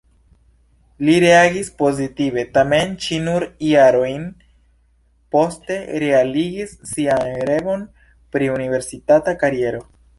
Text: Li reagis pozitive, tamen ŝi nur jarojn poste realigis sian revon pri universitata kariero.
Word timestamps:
Li 1.09 1.17
reagis 1.23 1.69
pozitive, 1.81 2.45
tamen 2.55 2.95
ŝi 3.05 3.21
nur 3.27 3.47
jarojn 3.67 4.25
poste 5.37 5.81
realigis 6.07 6.77
sian 6.97 7.33
revon 7.55 7.89
pri 8.37 8.55
universitata 8.61 9.41
kariero. 9.47 9.89